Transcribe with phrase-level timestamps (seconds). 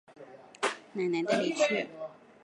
[0.93, 1.87] 奶奶的离去